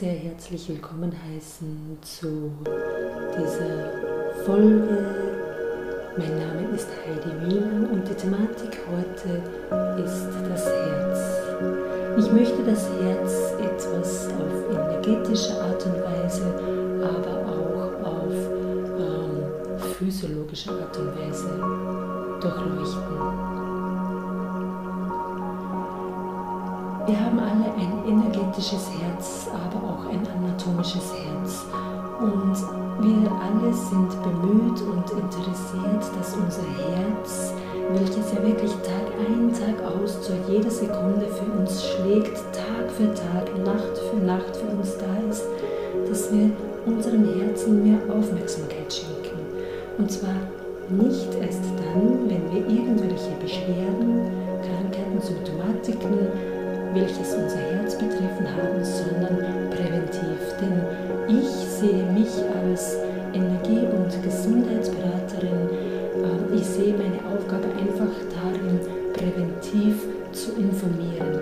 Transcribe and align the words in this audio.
Sehr, 0.00 0.14
herzlich 0.14 0.66
willkommen 0.66 1.12
heißen 1.12 1.98
zu 2.00 2.50
dieser 3.36 4.46
Folge. 4.46 5.04
Mein 6.16 6.38
Name 6.38 6.74
ist 6.74 6.88
Heidi 7.04 7.28
Wiener 7.42 7.90
und 7.92 8.08
die 8.08 8.14
Thematik 8.14 8.78
heute 8.90 9.42
ist 10.02 10.26
das 10.48 10.64
Herz. 10.64 11.20
Ich 12.16 12.32
möchte 12.32 12.64
das 12.64 12.88
Herz 13.02 13.52
etwas 13.60 14.28
auf 14.28 14.74
energetische 14.74 15.60
Art 15.60 15.84
und 15.84 16.02
Weise, 16.02 16.46
aber 17.04 17.36
auch 17.52 18.06
auf 18.08 18.32
ähm, 18.96 19.80
physiologische 19.98 20.70
Art 20.70 20.96
und 20.96 21.14
Weise 21.14 21.50
durchleuchten. 22.40 23.59
Wir 27.10 27.18
haben 27.18 27.40
alle 27.40 27.74
ein 27.74 28.04
energetisches 28.06 28.88
Herz, 29.02 29.48
aber 29.50 29.82
auch 29.82 30.06
ein 30.06 30.22
anatomisches 30.30 31.12
Herz. 31.12 31.66
Und 32.20 32.54
wir 33.02 33.32
alle 33.32 33.74
sind 33.74 34.10
bemüht 34.22 34.80
und 34.82 35.10
interessiert, 35.18 36.04
dass 36.16 36.36
unser 36.36 36.62
Herz, 36.62 37.52
welches 37.90 38.32
ja 38.32 38.40
wirklich 38.46 38.70
Tag 38.86 39.10
ein, 39.26 39.52
Tag 39.52 39.84
aus, 39.84 40.22
zu 40.22 40.34
jeder 40.48 40.70
Sekunde 40.70 41.26
für 41.26 41.50
uns 41.58 41.82
schlägt, 41.84 42.36
Tag 42.54 42.88
für 42.96 43.12
Tag, 43.12 43.58
Nacht 43.64 43.98
für 43.98 44.24
Nacht 44.24 44.54
für 44.54 44.68
uns 44.68 44.96
da 44.96 45.28
ist, 45.28 45.46
dass 46.08 46.32
wir 46.32 46.52
unserem 46.86 47.24
Herzen 47.40 47.82
mehr 47.82 47.98
Aufmerksamkeit 48.14 48.92
schenken. 48.92 49.40
Und 49.98 50.12
zwar 50.12 50.36
nicht 50.88 51.34
erst 51.42 51.64
dann, 51.76 52.30
wenn 52.30 52.52
wir 52.52 52.68
irgendwelche 52.68 53.34
Beschwerden, 53.40 54.30
Krankheiten, 54.62 55.20
Symptomatiken, 55.20 56.49
welches 56.94 57.34
unser 57.34 57.58
Herz 57.58 57.94
betreffen 57.96 58.46
haben, 58.56 58.84
sondern 58.84 59.70
präventiv. 59.70 60.40
Denn 60.60 61.38
ich 61.38 61.48
sehe 61.48 62.04
mich 62.12 62.30
als 62.62 62.96
Energie- 63.32 63.86
und 63.86 64.22
Gesundheitsberaterin. 64.22 65.68
Ähm, 66.16 66.54
ich 66.54 66.66
sehe 66.66 66.94
meine 66.94 67.20
Aufgabe 67.32 67.68
einfach 67.78 68.14
darin, 68.34 68.80
präventiv 69.12 70.06
zu 70.32 70.52
informieren. 70.52 71.39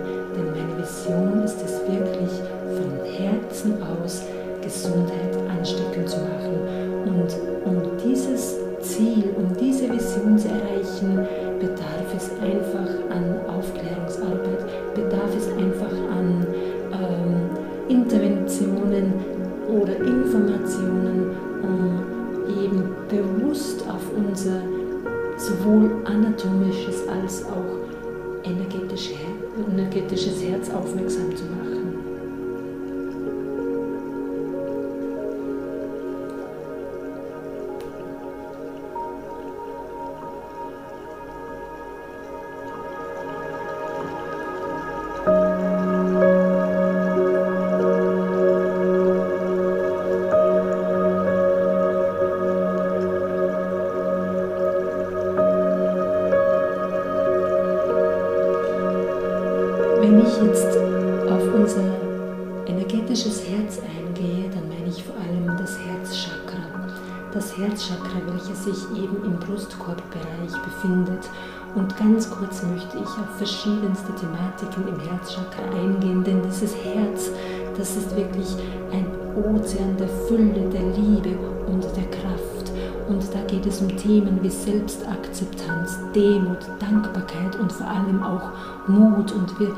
Kurz 72.39 72.63
möchte 72.63 72.97
ich 72.97 73.03
auf 73.03 73.35
verschiedenste 73.37 74.15
Thematiken 74.15 74.87
im 74.87 74.99
Herzchakra 74.99 75.63
eingehen, 75.75 76.23
denn 76.23 76.41
dieses 76.43 76.73
Herz, 76.73 77.31
das 77.77 77.97
ist 77.97 78.15
wirklich 78.15 78.55
ein 78.91 79.05
Ozean 79.35 79.97
der 79.97 80.07
Fülle, 80.07 80.69
der 80.69 80.83
Liebe 80.97 81.37
und 81.67 81.83
der 81.83 82.09
Kraft. 82.09 82.71
Und 83.09 83.23
da 83.33 83.41
geht 83.47 83.65
es 83.65 83.81
um 83.81 83.89
Themen 83.97 84.39
wie 84.41 84.49
Selbstakzeptanz, 84.49 85.99
Demut, 86.15 86.59
Dankbarkeit 86.79 87.59
und 87.59 87.71
vor 87.71 87.87
allem 87.87 88.23
auch 88.23 88.51
Mut. 88.87 89.33
Und 89.33 89.59
wir, 89.59 89.75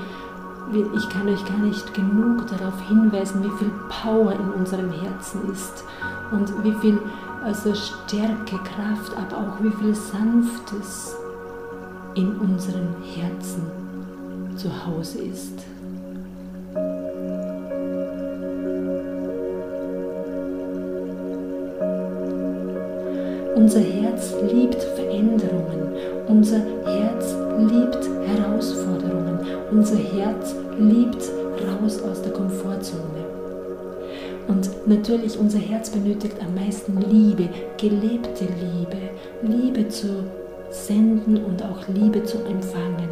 ich 0.95 1.09
kann 1.09 1.27
euch 1.27 1.43
gar 1.45 1.57
nicht 1.57 1.93
genug 1.95 2.45
darauf 2.47 2.79
hinweisen, 2.87 3.43
wie 3.43 3.57
viel 3.57 3.71
Power 3.89 4.33
in 4.33 4.51
unserem 4.51 4.91
Herzen 4.91 5.51
ist 5.51 5.83
und 6.31 6.63
wie 6.63 6.73
viel 6.73 6.99
also 7.43 7.73
Stärke, 7.73 8.57
Kraft, 8.57 9.17
aber 9.17 9.37
auch 9.41 9.63
wie 9.63 9.71
viel 9.71 9.95
Sanftes 9.95 11.20
in 12.15 12.35
unserem 12.37 12.95
Herzen 13.15 13.63
zu 14.57 14.69
Hause 14.85 15.19
ist. 15.19 15.63
Unser 23.55 23.79
Herz 23.79 24.33
liebt 24.51 24.81
Veränderungen, 24.81 25.93
unser 26.27 26.57
Herz 26.85 27.35
liebt 27.59 28.09
Herausforderungen, 28.25 29.39
unser 29.71 29.97
Herz 29.97 30.55
liebt 30.79 31.29
raus 31.67 32.01
aus 32.01 32.21
der 32.21 32.33
Komfortzone. 32.33 33.01
Und 34.47 34.69
natürlich, 34.87 35.37
unser 35.37 35.59
Herz 35.59 35.89
benötigt 35.89 36.35
am 36.41 36.55
meisten 36.55 36.97
Liebe, 37.09 37.49
gelebte 37.77 38.45
Liebe, 38.45 39.11
Liebe 39.43 39.87
zu 39.87 40.25
senden 40.71 41.43
und 41.43 41.61
auch 41.63 41.87
Liebe 41.87 42.23
zu 42.23 42.37
empfangen. 42.45 43.09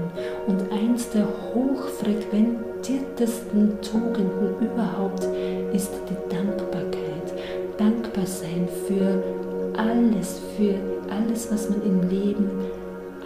Und 0.48 0.72
eins 0.72 1.10
der 1.12 1.28
hochfrequentiertesten 1.54 3.80
Tugenden 3.82 4.56
überhaupt 4.62 5.28
ist 5.74 5.92
die 6.10 6.16
Dankbarkeit. 6.34 7.34
Dankbar 7.78 8.26
sein 8.26 8.68
für 8.88 9.22
alles, 9.78 10.40
für 10.58 10.74
alles, 11.10 11.52
was 11.52 11.70
man 11.70 11.84
im 11.84 12.10
Leben 12.10 12.50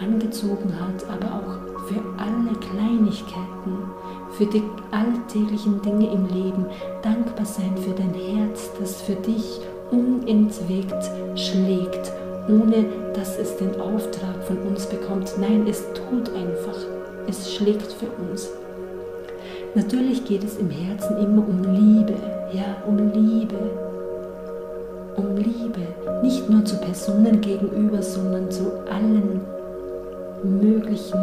angezogen 0.00 0.78
hat, 0.78 1.08
aber 1.08 1.36
auch 1.36 1.58
für 1.86 2.02
alle 2.18 2.52
Kleinigkeiten, 2.58 3.92
für 4.32 4.46
die 4.46 4.64
alltäglichen 4.90 5.80
Dinge 5.82 6.10
im 6.12 6.26
Leben, 6.26 6.66
dankbar 7.02 7.46
sein 7.46 7.76
für 7.76 7.92
dein 7.92 8.14
Herz, 8.14 8.72
das 8.78 9.02
für 9.02 9.14
dich 9.14 9.60
unentwegt 9.90 11.10
schlägt, 11.36 12.12
ohne 12.48 12.84
dass 13.14 13.38
es 13.38 13.56
den 13.56 13.80
Auftrag 13.80 14.42
von 14.44 14.58
uns 14.58 14.86
bekommt. 14.86 15.32
Nein, 15.38 15.66
es 15.68 15.84
tut 15.92 16.34
einfach, 16.34 16.76
es 17.26 17.54
schlägt 17.54 17.92
für 17.92 18.08
uns. 18.30 18.48
Natürlich 19.74 20.24
geht 20.24 20.44
es 20.44 20.58
im 20.58 20.70
Herzen 20.70 21.16
immer 21.18 21.46
um 21.46 21.62
Liebe, 21.62 22.14
ja, 22.52 22.76
um 22.86 22.96
Liebe, 23.12 23.56
um 25.16 25.36
Liebe, 25.36 25.80
nicht 26.22 26.48
nur 26.48 26.64
zu 26.64 26.76
Personen 26.76 27.40
gegenüber, 27.40 28.00
sondern 28.02 28.50
zu 28.50 28.70
allen 28.90 29.40
möglichen 30.42 31.18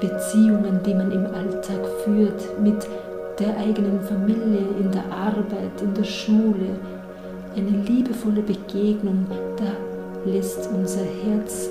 Beziehungen, 0.00 0.80
die 0.84 0.94
man 0.94 1.10
im 1.12 1.26
Alltag 1.26 1.80
führt, 2.04 2.60
mit 2.60 2.86
der 3.38 3.56
eigenen 3.56 4.00
Familie, 4.00 4.60
in 4.78 4.90
der 4.90 5.04
Arbeit, 5.10 5.80
in 5.80 5.94
der 5.94 6.04
Schule. 6.04 6.76
Eine 7.56 7.84
liebevolle 7.86 8.42
Begegnung, 8.42 9.26
da 9.56 9.91
lässt 10.24 10.68
unser 10.72 11.04
Herz, 11.04 11.68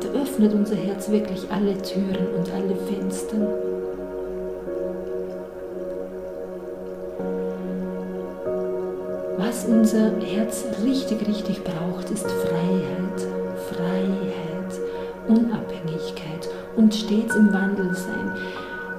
da 0.00 0.08
öffnet 0.20 0.54
unser 0.54 0.76
Herz 0.76 1.10
wirklich 1.10 1.50
alle 1.50 1.76
Türen 1.82 2.34
und 2.36 2.50
alle 2.52 2.74
Fenster. 2.86 3.36
Was 9.36 9.64
unser 9.64 10.12
Herz 10.20 10.64
richtig, 10.84 11.26
richtig 11.26 11.62
braucht, 11.64 12.10
ist 12.10 12.26
Freiheit, 12.30 13.26
Freiheit, 13.68 14.80
Unabhängigkeit 15.28 16.48
und 16.76 16.94
stets 16.94 17.34
im 17.34 17.52
Wandel 17.52 17.94
sein. 17.94 18.36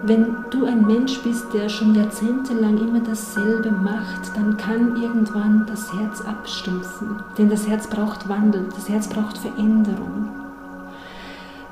Wenn 0.04 0.36
du 0.50 0.66
ein 0.66 0.88
Mensch 0.88 1.22
bist, 1.22 1.54
der 1.54 1.70
schon 1.70 1.94
jahrzehntelang 1.94 2.80
immer 2.80 3.02
dasselbe 3.02 3.70
macht, 3.70 4.36
dann 4.36 4.58
kann 4.58 5.00
irgendwann 5.00 5.68
das 5.68 5.94
Herz 5.94 6.22
abstumpfen. 6.22 7.20
Denn 7.38 7.50
das 7.50 7.68
Herz 7.68 7.86
braucht 7.86 8.28
Wandel, 8.28 8.66
das 8.74 8.90
Herz 8.90 9.08
braucht 9.08 9.38
Veränderung. 9.38 10.30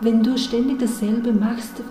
wenn 0.02 0.24
du 0.24 0.38
ständig 0.38 0.80
dasselbe 0.80 1.34
machst, 1.34 1.82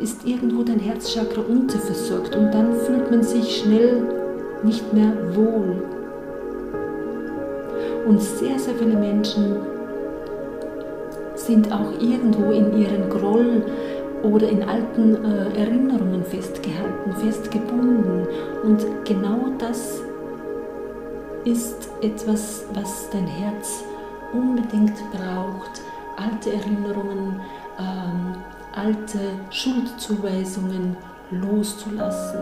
ist 0.00 0.26
irgendwo 0.26 0.62
dein 0.62 0.78
Herzchakra 0.78 1.40
unterversorgt 1.40 2.36
und 2.36 2.50
dann 2.52 2.74
fühlt 2.74 3.10
man 3.10 3.22
sich 3.22 3.58
schnell 3.58 4.02
nicht 4.62 4.92
mehr 4.92 5.12
wohl. 5.34 5.82
Und 8.06 8.20
sehr, 8.20 8.58
sehr 8.58 8.74
viele 8.74 8.96
Menschen 8.96 9.56
sind 11.34 11.72
auch 11.72 11.92
irgendwo 12.00 12.50
in 12.50 12.76
ihren 12.78 13.08
Groll 13.08 13.62
oder 14.22 14.48
in 14.48 14.62
alten 14.62 15.24
äh, 15.24 15.58
Erinnerungen 15.58 16.24
festgehalten, 16.24 17.12
festgebunden. 17.16 18.26
Und 18.62 18.84
genau 19.04 19.48
das 19.58 20.00
ist 21.44 21.88
etwas, 22.02 22.64
was 22.74 23.08
dein 23.10 23.26
Herz 23.26 23.84
unbedingt 24.32 24.96
braucht. 25.12 25.82
Alte 26.16 26.52
Erinnerungen, 26.52 27.40
ähm, 27.78 28.34
alte 28.74 29.18
Schuldzuweisungen 29.50 30.96
loszulassen. 31.30 32.40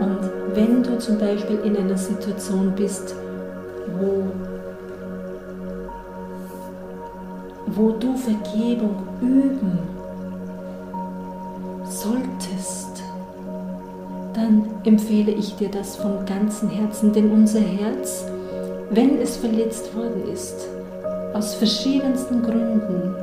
Und 0.00 0.30
wenn 0.54 0.82
du 0.82 0.98
zum 0.98 1.18
Beispiel 1.18 1.58
in 1.64 1.76
einer 1.76 1.98
Situation 1.98 2.72
bist, 2.76 3.14
wo, 3.98 4.30
wo 7.74 7.90
du 7.90 8.16
Vergebung 8.16 8.96
üben 9.20 9.78
solltest, 11.84 13.02
dann 14.34 14.66
empfehle 14.84 15.32
ich 15.32 15.56
dir 15.56 15.68
das 15.68 15.96
von 15.96 16.24
ganzem 16.26 16.70
Herzen, 16.70 17.12
denn 17.12 17.30
unser 17.32 17.60
Herz, 17.60 18.24
wenn 18.90 19.20
es 19.20 19.36
verletzt 19.36 19.94
worden 19.96 20.30
ist, 20.32 20.68
aus 21.34 21.54
verschiedensten 21.54 22.42
Gründen, 22.42 23.14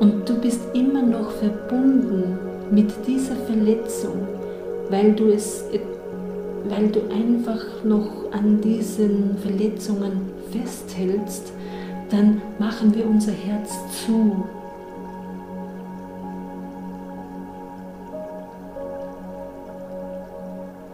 und 0.00 0.28
du 0.28 0.34
bist 0.34 0.60
immer 0.74 1.02
noch 1.02 1.30
verbunden 1.30 2.38
mit 2.70 2.90
dieser 3.06 3.34
Verletzung, 3.34 4.28
weil 4.90 5.12
du 5.12 5.28
es, 5.28 5.64
weil 6.68 6.88
du 6.88 7.00
einfach 7.10 7.84
noch 7.84 8.30
an 8.32 8.60
diesen 8.60 9.38
Verletzungen 9.38 10.32
festhältst, 10.50 11.52
dann 12.10 12.40
machen 12.58 12.94
wir 12.94 13.06
unser 13.06 13.32
Herz 13.32 13.72
zu 14.04 14.44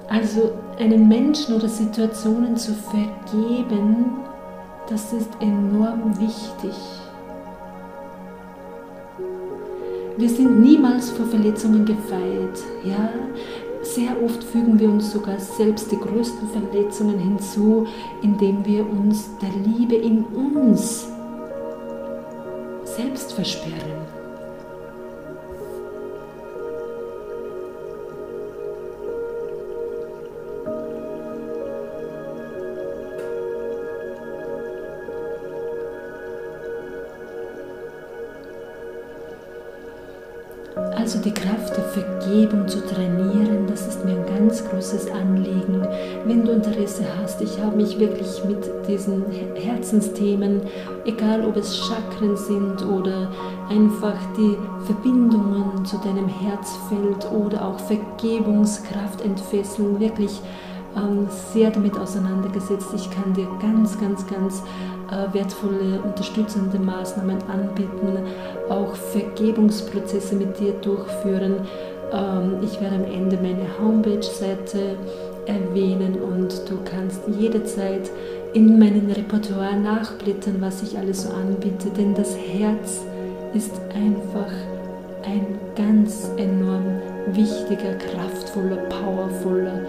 Also 0.09 0.53
einen 0.79 1.09
Menschen 1.09 1.55
oder 1.55 1.69
Situationen 1.69 2.55
zu 2.57 2.75
vergeben, 2.75 4.19
das 4.89 5.13
ist 5.15 5.31
enorm 5.41 6.19
wichtig. 6.21 6.75
Wir 10.19 10.29
sind 10.29 10.61
niemals 10.61 11.11
vor 11.11 11.25
Verletzungen 11.27 11.87
gefeit. 11.87 12.63
Ja? 12.85 13.09
Sehr 13.95 14.23
oft 14.25 14.43
fügen 14.43 14.79
wir 14.79 14.89
uns 14.89 15.13
sogar 15.13 15.39
selbst 15.39 15.93
die 15.93 15.99
größten 15.99 16.49
Verletzungen 16.49 17.19
hinzu, 17.19 17.87
indem 18.23 18.65
wir 18.65 18.89
uns 18.89 19.29
der 19.37 19.51
Liebe 19.51 19.97
in 19.97 20.25
uns 20.25 21.09
selbst 22.85 23.35
versperren. 23.35 24.22
Also 41.03 41.19
die 41.19 41.35
Kraft 41.35 41.77
der 41.77 41.83
Vergebung 41.83 42.69
zu 42.69 42.79
trainieren, 42.87 43.67
das 43.67 43.89
ist 43.89 44.05
mir 44.05 44.13
ein 44.13 44.25
ganz 44.25 44.65
großes 44.65 45.11
Anliegen. 45.11 45.85
Wenn 46.25 46.45
du 46.45 46.53
Interesse 46.53 47.05
hast, 47.21 47.41
ich 47.43 47.59
habe 47.59 47.75
mich 47.75 47.99
wirklich 47.99 48.45
mit 48.45 48.71
diesen 48.87 49.25
Herzensthemen, 49.57 50.61
egal 51.05 51.45
ob 51.45 51.57
es 51.57 51.77
Chakren 51.77 52.37
sind 52.37 52.87
oder 52.87 53.33
einfach 53.69 54.15
die 54.37 54.57
Verbindungen 54.85 55.85
zu 55.85 55.99
deinem 55.99 56.29
Herzfeld 56.29 57.33
oder 57.33 57.67
auch 57.67 57.81
Vergebungskraft 57.81 59.23
entfesseln, 59.23 59.99
wirklich 59.99 60.31
ähm, 60.31 60.72
sehr 61.53 61.71
damit 61.71 61.99
auseinandergesetzt. 61.99 62.89
Ich 62.95 63.11
kann 63.11 63.33
dir 63.35 63.47
ganz, 63.61 63.99
ganz, 64.01 64.27
ganz 64.27 64.63
äh, 65.11 65.33
wertvolle 65.35 66.01
unterstützende 66.03 66.79
Maßnahmen 66.79 67.39
anbieten, 67.49 68.19
auch 68.69 68.95
Vergebungsprozesse 68.95 70.35
mit 70.35 70.59
dir 70.59 70.73
durchführen. 70.73 71.67
Ähm, 72.13 72.59
ich 72.63 72.81
werde 72.81 72.97
am 72.97 73.05
Ende 73.05 73.37
meine 73.37 73.67
Homepage-Seite 73.81 74.97
erwähnen 75.47 76.17
und 76.21 76.71
du 76.71 76.79
kannst 76.85 77.21
jederzeit 77.39 78.11
in 78.55 78.79
meinem 78.79 79.11
Repertoire 79.11 79.77
nachblättern, 79.77 80.57
was 80.61 80.83
ich 80.83 80.97
alles 80.99 81.23
so 81.23 81.31
anbiete, 81.31 81.89
denn 81.91 82.15
das 82.15 82.37
Herz 82.37 83.01
ist 83.55 83.73
einfach 83.95 84.53
ein 85.25 85.59
ganz 85.77 86.31
enorm 86.37 87.01
wichtiger, 87.33 87.95
kraftvoller, 87.95 88.77
powervoller 88.89 89.81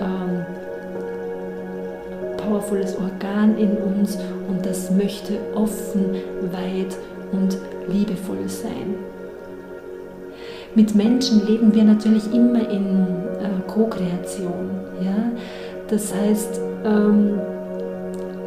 ähm, 0.00 0.44
powervolles 2.36 2.96
Organ 2.96 3.56
in 3.58 3.76
uns 3.76 4.18
und 4.48 4.64
das 4.64 4.90
möchte 4.90 5.34
offen, 5.54 6.14
weit 6.52 6.96
und 7.32 7.58
liebevoll 7.88 8.48
sein. 8.48 8.94
Mit 10.74 10.94
Menschen 10.94 11.46
leben 11.46 11.74
wir 11.74 11.84
natürlich 11.84 12.32
immer 12.32 12.68
in 12.70 13.06
äh, 13.40 13.66
Co-Kreation. 13.66 14.70
Ja? 15.02 15.32
Das 15.88 16.14
heißt, 16.14 16.60
ähm, 16.84 17.38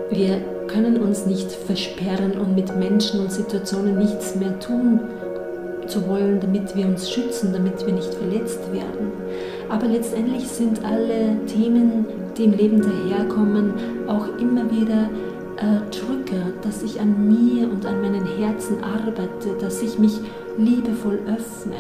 wir 0.10 0.38
können 0.68 0.98
uns 0.98 1.26
nicht 1.26 1.52
versperren 1.52 2.34
und 2.34 2.56
mit 2.56 2.78
Menschen 2.78 3.20
und 3.20 3.32
Situationen 3.32 3.98
nichts 3.98 4.36
mehr 4.36 4.60
tun 4.60 5.00
zu 5.88 6.08
wollen, 6.08 6.40
damit 6.40 6.76
wir 6.76 6.86
uns 6.86 7.10
schützen, 7.12 7.52
damit 7.52 7.86
wir 7.86 7.94
nicht 7.94 8.14
verletzt 8.14 8.72
werden. 8.72 9.12
Aber 9.72 9.88
letztendlich 9.88 10.48
sind 10.50 10.84
alle 10.84 11.46
Themen, 11.48 12.06
die 12.38 12.44
im 12.44 12.52
Leben 12.52 12.82
daherkommen, 12.82 13.74
auch 14.06 14.28
immer 14.38 14.70
wieder 14.70 15.10
äh, 15.56 15.90
Trigger, 15.92 16.52
dass 16.62 16.84
ich 16.84 17.00
an 17.00 17.28
mir 17.28 17.70
und 17.72 17.86
an 17.86 18.02
meinen 18.02 18.26
Herzen 18.38 18.84
arbeite, 18.84 19.56
dass 19.62 19.82
ich 19.82 19.98
mich 19.98 20.20
liebevoll 20.58 21.20
öffne. 21.28 21.76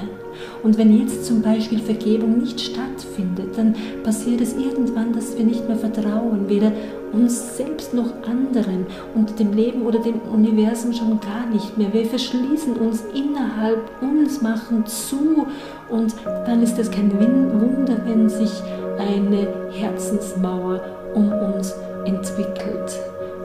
Und 0.64 0.78
wenn 0.78 0.98
jetzt 0.98 1.26
zum 1.26 1.42
Beispiel 1.42 1.80
Vergebung 1.80 2.40
nicht 2.40 2.60
stattfindet, 2.60 3.58
dann 3.58 3.76
passiert 4.04 4.42
es 4.42 4.54
irgendwann, 4.54 5.14
dass 5.14 5.38
wir 5.38 5.46
nicht 5.46 5.68
mehr 5.68 5.78
vertrauen, 5.78 6.48
weder 6.48 6.72
uns 7.12 7.58
selbst 7.58 7.94
noch 7.94 8.14
anderen 8.26 8.86
und 9.16 9.38
dem 9.40 9.54
Leben 9.54 9.82
oder 9.82 10.00
dem 10.00 10.22
Universum 10.22 10.94
schon 10.94 11.20
gar 11.20 11.46
nicht 11.52 11.78
mehr. 11.78 11.94
Wir 11.94 12.06
verschließen 12.06 12.76
uns 12.78 13.04
innerhalb 13.14 13.80
uns, 14.02 14.42
machen 14.42 14.86
zu 14.86 15.46
und 15.90 16.16
dann 16.46 16.64
ist 16.64 16.80
es 16.80 16.90
kein 16.90 17.12
Wunder, 17.12 17.98
wenn 18.06 18.30
sich 18.30 18.52
eine 18.98 19.48
Herzensmauer 19.72 20.82
um 21.14 21.32
uns 21.32 21.74
entwickelt. 22.06 23.00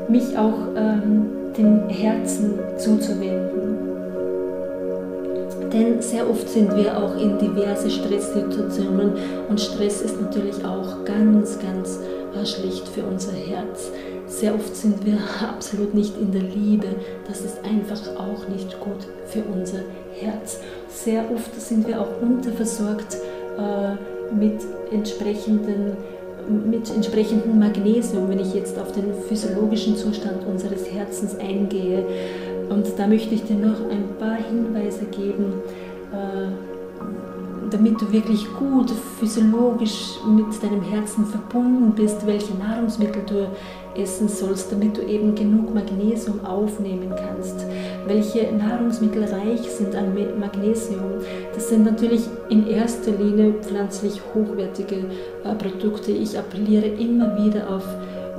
mich 0.09 0.37
auch 0.37 0.59
ähm, 0.77 1.38
dem 1.59 1.88
Herzen 1.88 2.59
zuzuwenden. 2.79 3.77
Denn 5.73 6.00
sehr 6.00 6.29
oft 6.29 6.49
sind 6.49 6.75
wir 6.77 6.97
auch 6.97 7.15
in 7.17 7.38
diverse 7.38 7.91
Stresssituationen 7.91 9.12
und 9.49 9.61
Stress 9.61 10.00
ist 10.00 10.21
natürlich 10.21 10.65
auch 10.65 11.05
ganz, 11.05 11.59
ganz 11.59 11.99
schlecht 12.45 12.88
für 12.88 13.03
unser 13.03 13.33
Herz. 13.33 13.91
Sehr 14.27 14.55
oft 14.55 14.75
sind 14.77 15.05
wir 15.05 15.19
absolut 15.49 15.95
nicht 15.95 16.17
in 16.19 16.33
der 16.33 16.43
Liebe. 16.43 16.87
Das 17.27 17.41
ist 17.41 17.59
einfach 17.65 18.00
auch 18.17 18.49
nicht 18.49 18.79
gut 18.81 19.09
für 19.27 19.43
unser 19.43 19.81
Herz. 20.21 20.61
Sehr 20.88 21.25
oft 21.33 21.61
sind 21.61 21.87
wir 21.88 22.00
auch 22.00 22.23
unterversorgt 22.23 23.17
äh, 23.59 24.35
mit 24.35 24.61
entsprechenden 24.93 25.97
mit 26.49 26.95
entsprechendem 26.95 27.59
Magnesium, 27.59 28.28
wenn 28.28 28.40
ich 28.40 28.55
jetzt 28.55 28.78
auf 28.78 28.93
den 28.93 29.12
physiologischen 29.28 29.97
Zustand 29.97 30.47
unseres 30.47 30.90
Herzens 30.90 31.37
eingehe. 31.38 32.05
Und 32.69 32.87
da 32.97 33.07
möchte 33.07 33.35
ich 33.35 33.45
dir 33.45 33.57
noch 33.57 33.81
ein 33.90 34.17
paar 34.19 34.37
Hinweise 34.37 35.07
geben, 35.07 35.55
äh, 36.12 36.49
damit 37.71 38.00
du 38.00 38.12
wirklich 38.12 38.47
gut 38.59 38.90
physiologisch 39.19 40.19
mit 40.26 40.62
deinem 40.62 40.83
Herzen 40.83 41.26
verbunden 41.26 41.93
bist, 41.95 42.26
welche 42.26 42.55
Nahrungsmittel 42.55 43.23
du 43.26 43.49
essen 44.00 44.28
sollst, 44.28 44.73
damit 44.73 44.97
du 44.97 45.02
eben 45.02 45.35
genug 45.35 45.75
Magnesium 45.75 46.45
aufnehmen 46.45 47.12
kannst. 47.14 47.67
Welche 48.09 48.50
Nahrungsmittel 48.50 49.25
reich 49.25 49.71
sind 49.71 49.95
an 49.95 50.15
Magnesium? 50.41 51.21
Das 51.55 51.69
sind 51.69 51.85
natürlich 51.85 52.23
in 52.49 52.67
erster 52.67 53.11
Linie 53.11 53.53
pflanzlich 53.61 54.23
hochwertige 54.35 54.97
äh, 55.45 55.55
Produkte. 55.55 56.12
Ich 56.12 56.38
appelliere 56.38 56.87
immer 56.87 57.37
wieder 57.45 57.69
auf 57.69 57.85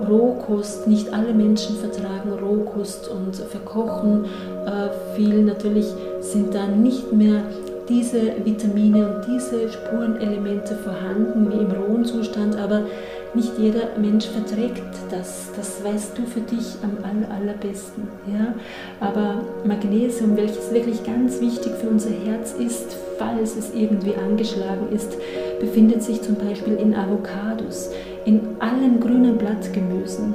Rohkost. 0.10 0.88
Nicht 0.88 1.14
alle 1.14 1.36
Menschen 1.36 1.76
vertragen 1.76 2.32
Rohkost 2.32 3.10
und 3.10 3.36
verkochen 3.36 4.26
äh, 4.66 5.16
viel. 5.16 5.44
Natürlich 5.44 5.86
sind 6.20 6.56
da 6.56 6.66
nicht 6.66 7.14
mehr 7.14 7.44
diese 7.88 8.22
Vitamine 8.44 9.08
und 9.08 9.28
diese 9.28 9.70
Spurenelemente 9.70 10.76
vorhanden 10.78 11.52
wie 11.52 11.62
im 11.62 11.72
rohen 11.72 12.06
Zustand, 12.06 12.56
aber 12.56 12.84
nicht 13.34 13.58
jeder 13.58 13.98
Mensch 13.98 14.28
verträgt 14.28 14.84
das. 15.12 15.50
Das 15.56 15.84
weißt 15.84 16.18
du 16.18 16.24
für 16.24 16.42
dich 16.42 16.78
am 16.82 16.98
aller, 17.04 17.30
allerbesten. 17.32 18.08
Ja? 18.28 18.54
Aber 19.00 19.42
Magnesium, 19.64 20.36
welches 20.36 20.74
wirklich 20.74 21.04
ganz 21.04 21.40
wichtig 21.40 21.74
für 21.74 21.90
unser 21.90 22.10
Herz 22.10 22.54
ist, 22.54 22.98
falls 23.18 23.56
es 23.56 23.74
irgendwie 23.74 24.16
angeschlagen 24.16 24.88
ist, 24.92 25.18
befindet 25.60 26.02
sich 26.04 26.22
zum 26.22 26.36
Beispiel 26.36 26.76
in 26.76 26.96
Avocados, 26.96 27.92
in 28.26 28.42
allen 28.60 29.00
grünen 29.00 29.38
Blattgemüsen, 29.38 30.34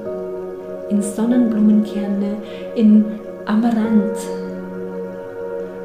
in 0.90 1.02
Sonnenblumenkerne, 1.02 2.36
in 2.76 3.04
Amaranth, 3.46 4.18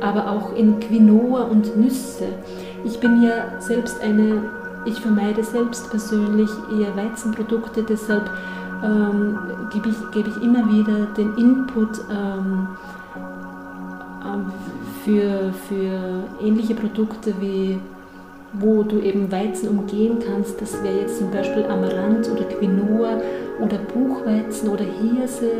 aber 0.01 0.31
auch 0.31 0.55
in 0.55 0.79
Quinoa 0.79 1.43
und 1.43 1.77
Nüsse. 1.77 2.27
Ich 2.83 2.99
bin 2.99 3.21
ja 3.23 3.59
selbst 3.59 4.01
eine, 4.01 4.43
ich 4.89 4.99
vermeide 4.99 5.43
selbst 5.43 5.89
persönlich 5.89 6.49
eher 6.71 6.95
Weizenprodukte, 6.95 7.83
deshalb 7.83 8.29
ähm, 8.83 9.37
gebe, 9.71 9.89
ich, 9.89 10.11
gebe 10.11 10.29
ich 10.29 10.43
immer 10.43 10.69
wieder 10.71 11.07
den 11.17 11.35
Input 11.35 11.99
ähm, 12.11 12.67
ähm, 14.25 14.51
für, 15.03 15.53
für 15.67 16.23
ähnliche 16.41 16.75
Produkte 16.75 17.33
wie 17.39 17.79
wo 18.53 18.83
du 18.83 18.99
eben 18.99 19.31
Weizen 19.31 19.69
umgehen 19.69 20.17
kannst, 20.25 20.59
das 20.61 20.81
wäre 20.83 21.01
jetzt 21.01 21.19
zum 21.19 21.29
Beispiel 21.31 21.65
Amaranth 21.65 22.29
oder 22.31 22.45
Quinoa 22.45 23.21
oder 23.61 23.77
Buchweizen 23.77 24.69
oder 24.69 24.85
Hirse. 24.85 25.51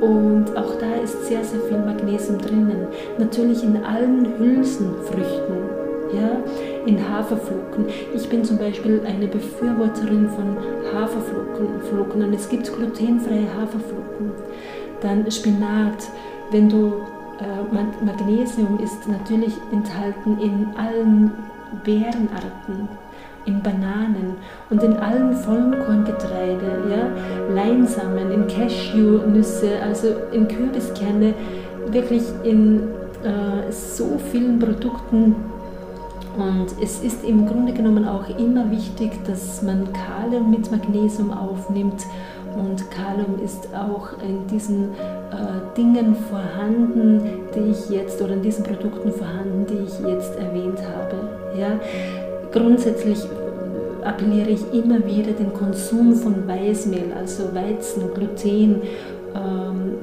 Und 0.00 0.56
auch 0.56 0.78
da 0.78 1.02
ist 1.02 1.26
sehr, 1.26 1.44
sehr 1.44 1.60
viel 1.60 1.78
Magnesium 1.78 2.38
drinnen. 2.38 2.86
Natürlich 3.18 3.62
in 3.62 3.76
allen 3.84 4.38
Hülsenfrüchten, 4.38 5.56
ja, 6.12 6.84
in 6.86 6.98
Haferflocken. 7.08 7.86
Ich 8.14 8.28
bin 8.28 8.44
zum 8.44 8.58
Beispiel 8.58 9.00
eine 9.06 9.26
Befürworterin 9.26 10.28
von 10.30 10.56
Haferflocken 10.94 12.22
und 12.22 12.34
es 12.34 12.48
gibt 12.48 12.72
glutenfreie 12.72 13.46
Haferflocken. 13.58 14.32
Dann 15.00 15.30
Spinat. 15.30 16.08
Wenn 16.50 16.68
du 16.68 17.06
äh, 17.40 18.04
Magnesium 18.04 18.78
ist 18.82 19.08
natürlich 19.08 19.54
enthalten 19.72 20.38
in 20.38 20.68
allen 20.76 21.32
Beerenarten 21.82 22.88
in 23.44 23.62
Bananen 23.62 24.36
und 24.70 24.82
in 24.82 24.96
allen 24.96 25.34
Vollkorngetreide, 25.34 26.82
ja, 26.90 27.54
Leinsamen, 27.54 28.30
in 28.30 28.46
Cashewnüsse, 28.46 29.80
also 29.82 30.08
in 30.32 30.46
Kürbiskerne, 30.46 31.34
wirklich 31.86 32.22
in 32.44 32.82
äh, 33.24 33.70
so 33.70 34.18
vielen 34.30 34.58
Produkten. 34.58 35.34
Und 36.36 36.66
es 36.80 37.00
ist 37.02 37.24
im 37.24 37.46
Grunde 37.46 37.72
genommen 37.72 38.08
auch 38.08 38.28
immer 38.38 38.70
wichtig, 38.70 39.12
dass 39.26 39.62
man 39.62 39.88
Kalium 39.92 40.50
mit 40.50 40.70
Magnesium 40.70 41.30
aufnimmt. 41.30 42.06
Und 42.56 42.90
Kalium 42.90 43.42
ist 43.42 43.68
auch 43.74 44.08
in 44.22 44.46
diesen 44.46 44.92
äh, 44.92 45.76
Dingen 45.76 46.14
vorhanden, 46.14 47.22
die 47.54 47.70
ich 47.70 47.90
jetzt, 47.90 48.20
oder 48.20 48.34
in 48.34 48.42
diesen 48.42 48.64
Produkten 48.64 49.12
vorhanden, 49.12 49.66
die 49.66 49.84
ich 49.84 49.98
jetzt 50.06 50.36
erwähnt 50.36 50.78
habe. 50.78 51.58
Ja? 51.58 51.78
Grundsätzlich 52.50 53.18
appelliere 54.04 54.50
ich 54.50 54.72
immer 54.72 55.04
wieder 55.06 55.32
den 55.32 55.52
Konsum 55.52 56.14
von 56.14 56.46
Weißmehl, 56.46 57.12
also 57.18 57.54
Weizen, 57.54 58.02
Gluten, 58.14 58.82
ähm, 59.34 59.94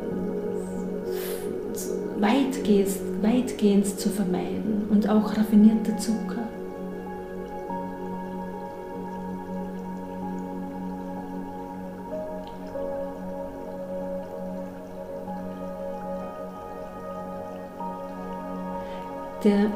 weitgehend, 2.19 2.89
weitgehend 3.21 3.87
zu 3.87 4.09
vermeiden 4.09 4.87
und 4.89 5.09
auch 5.09 5.35
raffinierter 5.37 5.97
Zucker. 5.97 6.47
Der 19.43 19.69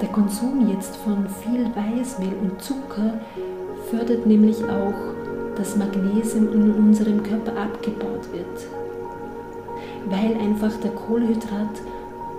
der 0.00 0.08
Konsum 0.08 0.68
jetzt 0.68 0.96
von 0.96 1.28
viel 1.28 1.66
Weißmehl 1.66 2.34
und 2.42 2.60
Zucker 2.60 3.14
fördert 3.88 4.26
nämlich 4.26 4.56
auch, 4.64 5.54
dass 5.56 5.76
Magnesium 5.76 6.52
in 6.52 6.72
unserem 6.72 7.22
Körper 7.22 7.52
abgebaut 7.56 8.32
wird, 8.32 8.66
weil 10.06 10.36
einfach 10.36 10.72
der 10.80 10.90
Kohlenhydrat- 10.90 11.80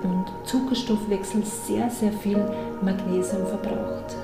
und 0.03 0.25
Zuckerstoffwechsel 0.43 1.43
sehr, 1.43 1.89
sehr 1.89 2.11
viel 2.11 2.37
Magnesium 2.81 3.45
verbraucht. 3.45 4.15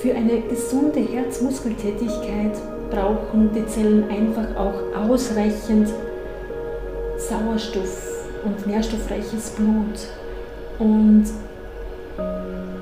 Für 0.00 0.14
eine 0.14 0.40
gesunde 0.42 1.00
Herzmuskeltätigkeit 1.00 2.56
brauchen 2.90 3.50
die 3.52 3.66
Zellen 3.66 4.08
einfach 4.08 4.56
auch 4.56 4.96
ausreichend 4.96 5.88
Sauerstoff 7.18 8.26
und 8.44 8.66
nährstoffreiches 8.66 9.50
Blut. 9.50 10.08
Und 10.78 11.24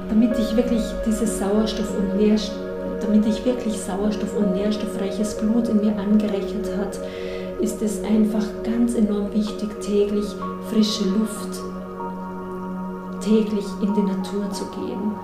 damit 0.08 0.38
ich 0.38 0.56
wirklich 0.56 0.82
dieses 1.06 1.38
Sauerstoff 1.38 1.96
und 1.98 2.16
Nährstoff, 2.18 2.65
damit 3.06 3.26
ich 3.26 3.44
wirklich 3.44 3.80
Sauerstoff 3.80 4.36
und 4.36 4.54
nährstoffreiches 4.54 5.36
Blut 5.38 5.68
in 5.68 5.76
mir 5.76 5.96
angerechnet 5.96 6.68
hat, 6.76 6.98
ist 7.60 7.80
es 7.80 8.02
einfach 8.02 8.44
ganz 8.64 8.94
enorm 8.94 9.32
wichtig, 9.32 9.68
täglich 9.80 10.26
frische 10.68 11.04
Luft, 11.04 11.60
täglich 13.20 13.64
in 13.80 13.94
die 13.94 14.02
Natur 14.02 14.50
zu 14.50 14.64
gehen. 14.66 15.14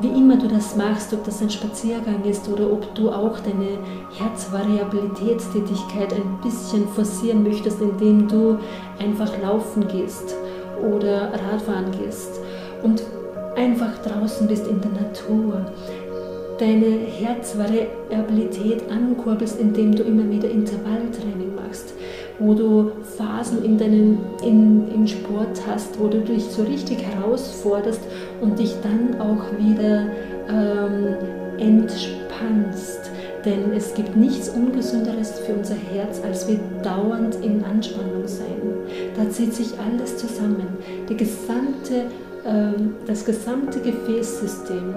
Wie 0.00 0.08
immer 0.08 0.36
du 0.36 0.48
das 0.48 0.74
machst, 0.76 1.14
ob 1.14 1.24
das 1.24 1.40
ein 1.40 1.48
Spaziergang 1.48 2.24
ist 2.24 2.48
oder 2.48 2.70
ob 2.70 2.94
du 2.94 3.10
auch 3.10 3.38
deine 3.38 3.78
Herzvariabilitätstätigkeit 4.18 6.12
ein 6.12 6.40
bisschen 6.42 6.88
forcieren 6.88 7.44
möchtest, 7.44 7.80
indem 7.80 8.28
du 8.28 8.58
einfach 8.98 9.30
laufen 9.40 9.86
gehst 9.88 10.34
oder 10.82 11.30
Radfahren 11.32 11.92
gehst 11.92 12.40
und 12.82 13.02
einfach 13.56 13.98
draußen 13.98 14.46
bist 14.48 14.66
in 14.66 14.80
der 14.80 14.90
Natur, 14.90 15.64
deine 16.58 16.86
Herzvariabilität 16.86 18.90
ankurbelst, 18.90 19.60
indem 19.60 19.94
du 19.94 20.02
immer 20.02 20.28
wieder 20.30 20.50
Intervalltraining 20.50 21.54
machst, 21.54 21.94
wo 22.38 22.54
du 22.54 22.92
Phasen 23.16 23.64
in 23.64 23.78
deinen, 23.78 24.18
in, 24.42 24.88
im 24.94 25.06
Sport 25.06 25.60
hast, 25.68 25.98
wo 25.98 26.08
du 26.08 26.20
dich 26.20 26.44
so 26.44 26.62
richtig 26.62 26.98
herausforderst 27.02 28.00
und 28.40 28.58
dich 28.58 28.74
dann 28.82 29.20
auch 29.20 29.44
wieder 29.58 30.06
ähm, 30.48 31.16
entspannst. 31.58 33.10
Denn 33.44 33.72
es 33.76 33.92
gibt 33.94 34.16
nichts 34.16 34.48
Ungesünderes 34.48 35.38
für 35.40 35.52
unser 35.52 35.74
Herz, 35.74 36.22
als 36.24 36.48
wir 36.48 36.58
dauernd 36.82 37.36
in 37.42 37.62
Anspannung 37.62 38.26
sein. 38.26 38.62
Da 39.16 39.28
zieht 39.28 39.52
sich 39.52 39.78
alles 39.78 40.16
zusammen. 40.16 40.66
Die 41.08 41.16
gesamte, 41.16 42.06
ähm, 42.46 42.94
das 43.06 43.26
gesamte 43.26 43.80
Gefäßsystem 43.80 44.94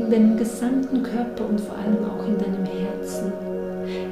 in 0.00 0.10
deinem 0.10 0.36
gesamten 0.36 1.02
Körper 1.02 1.48
und 1.48 1.60
vor 1.60 1.76
allem 1.76 2.04
auch 2.04 2.26
in 2.26 2.38
deinem 2.38 2.64
Herzen. 2.64 3.32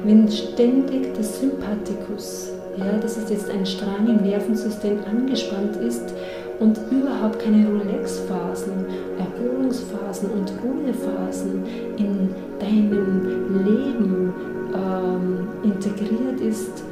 Wenn 0.03 0.29
ständig 0.29 1.13
der 1.13 1.23
Sympathikus, 1.23 2.49
ja, 2.77 2.97
das 2.99 3.17
ist 3.17 3.29
jetzt 3.29 3.49
ein 3.49 3.65
Strang 3.65 4.07
im 4.07 4.17
Nervensystem, 4.17 4.99
angespannt 5.09 5.75
ist 5.77 6.13
und 6.59 6.79
überhaupt 6.91 7.39
keine 7.39 7.67
Relaxphasen, 7.67 8.85
Erholungsphasen 9.17 10.29
und 10.31 10.51
Ruhephasen 10.63 11.63
in 11.97 12.29
deinem 12.59 13.63
Leben 13.65 14.33
ähm, 14.73 15.47
integriert 15.63 16.41
ist, 16.41 16.83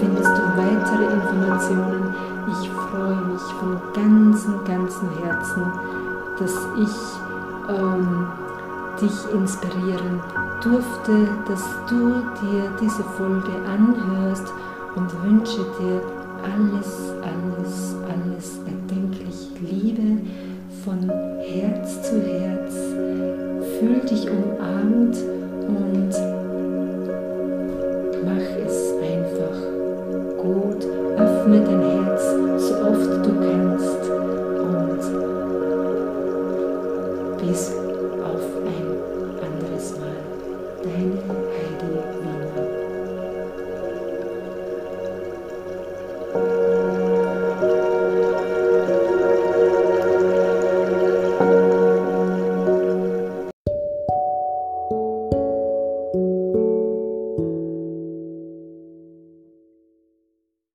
findest 0.00 0.30
du 0.30 0.42
weitere 0.56 1.04
Informationen. 1.14 2.14
Ich 2.48 2.68
freue 2.68 3.20
mich 3.26 3.42
von 3.60 3.80
ganzem, 3.94 4.64
ganzem 4.64 5.08
Herzen, 5.22 5.62
dass 6.38 6.54
ich 6.82 6.96
ähm, 7.70 8.26
dich 9.00 9.16
inspirieren 9.32 10.20
durfte, 10.62 11.28
dass 11.48 11.64
du 11.88 12.22
dir 12.42 12.72
diese 12.80 13.04
Folge 13.16 13.54
anhörst 13.66 14.52
und 14.96 15.22
wünsche 15.22 15.64
dir 15.78 16.02
alles, 16.42 17.14
alles, 17.22 17.94
alles 18.08 18.58
erdenklich 18.66 19.48
Liebe 19.60 20.18
von 20.84 21.08
Herz 21.40 22.02
zu 22.02 22.20
Herz. 22.20 22.74
Fühl 23.78 24.00
dich 24.00 24.28
umarmt 24.28 24.51
Öffne 31.42 31.58
dein 31.66 31.82
Herz 31.82 31.91